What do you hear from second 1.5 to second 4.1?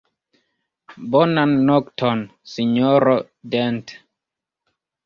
nokton, sinjoro Dent.